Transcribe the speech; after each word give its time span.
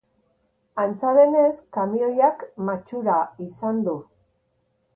Antza 0.83 1.11
denez, 1.17 1.59
kamioiak 1.77 2.43
matxura 2.71 3.21
izan 3.49 3.87
du. 3.89 3.95